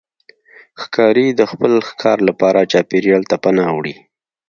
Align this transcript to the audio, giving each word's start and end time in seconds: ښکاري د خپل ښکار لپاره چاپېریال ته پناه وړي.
ښکاري 0.81 1.27
د 1.39 1.41
خپل 1.51 1.71
ښکار 1.89 2.17
لپاره 2.29 2.69
چاپېریال 2.71 3.23
ته 3.29 3.35
پناه 3.43 3.71
وړي. 3.75 3.95